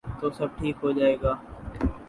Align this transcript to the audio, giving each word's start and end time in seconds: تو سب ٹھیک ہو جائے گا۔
تو 0.19 0.27
سب 0.37 0.49
ٹھیک 0.57 0.75
ہو 0.83 0.89
جائے 0.91 1.15
گا۔ 1.23 1.33